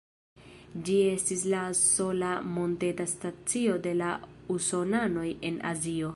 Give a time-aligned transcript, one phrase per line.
[0.87, 4.11] Ĝi estis la sola monteta stacio de la
[4.57, 6.09] Usonanoj en Azio.